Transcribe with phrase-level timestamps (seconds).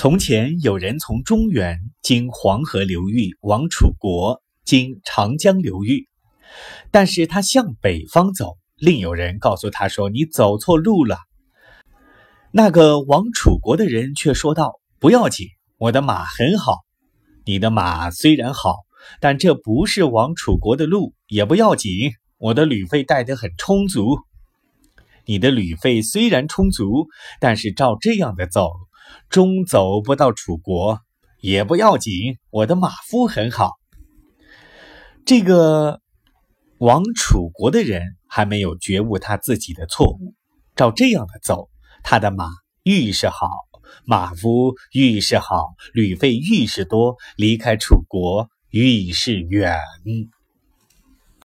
[0.00, 6.08] 从前有人从中原经黄河流域往楚国，经长江流域，
[6.92, 11.18] 但是他向北方走，另有人告诉他说：“你走错路了。”
[12.54, 15.48] 那个往楚国的人却说道：“不要紧，
[15.78, 16.76] 我的马很好。
[17.44, 18.76] 你的马虽然好，
[19.20, 21.90] 但这不是往楚国的路，也不要紧，
[22.36, 24.16] 我的旅费带得很充足。
[25.24, 27.08] 你的旅费虽然充足，
[27.40, 28.70] 但是照这样的走。”
[29.28, 31.00] 终走不到楚国
[31.40, 33.72] 也不要紧，我的马夫很好。
[35.24, 36.00] 这个
[36.78, 40.34] 往楚国的人还没有觉悟他自己的错误，
[40.74, 41.68] 照这样的走，
[42.02, 42.46] 他的马
[42.82, 43.48] 愈是好，
[44.04, 49.78] 马夫愈是好，旅费愈是多，离开楚国愈是远。